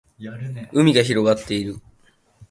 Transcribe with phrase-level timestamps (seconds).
[0.73, 1.75] 海が広がっている